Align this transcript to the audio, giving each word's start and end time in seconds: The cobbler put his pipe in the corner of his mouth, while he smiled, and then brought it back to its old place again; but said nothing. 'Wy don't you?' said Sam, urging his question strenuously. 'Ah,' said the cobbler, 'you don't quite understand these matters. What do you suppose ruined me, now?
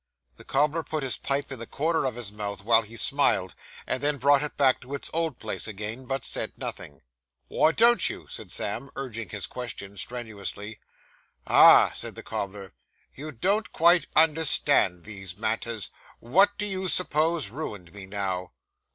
The 0.37 0.43
cobbler 0.43 0.81
put 0.81 1.03
his 1.03 1.15
pipe 1.15 1.51
in 1.51 1.59
the 1.59 1.67
corner 1.67 2.05
of 2.05 2.15
his 2.15 2.31
mouth, 2.31 2.63
while 2.63 2.81
he 2.81 2.95
smiled, 2.95 3.53
and 3.85 4.01
then 4.01 4.17
brought 4.17 4.41
it 4.41 4.57
back 4.57 4.81
to 4.81 4.95
its 4.95 5.11
old 5.13 5.37
place 5.37 5.67
again; 5.67 6.05
but 6.07 6.25
said 6.25 6.53
nothing. 6.57 7.03
'Wy 7.49 7.71
don't 7.71 8.09
you?' 8.09 8.25
said 8.25 8.49
Sam, 8.49 8.89
urging 8.95 9.29
his 9.29 9.45
question 9.45 9.97
strenuously. 9.97 10.79
'Ah,' 11.45 11.91
said 11.93 12.15
the 12.15 12.23
cobbler, 12.23 12.73
'you 13.13 13.31
don't 13.31 13.71
quite 13.71 14.07
understand 14.15 15.03
these 15.03 15.37
matters. 15.37 15.91
What 16.19 16.49
do 16.57 16.65
you 16.65 16.87
suppose 16.87 17.51
ruined 17.51 17.93
me, 17.93 18.07
now? 18.07 18.53